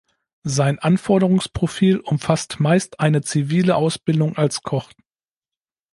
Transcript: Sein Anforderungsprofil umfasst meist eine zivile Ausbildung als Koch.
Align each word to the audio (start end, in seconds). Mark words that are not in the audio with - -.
Sein 0.47 0.79
Anforderungsprofil 0.79 1.99
umfasst 1.99 2.59
meist 2.59 2.99
eine 2.99 3.21
zivile 3.21 3.75
Ausbildung 3.75 4.35
als 4.35 4.63
Koch. 4.63 4.91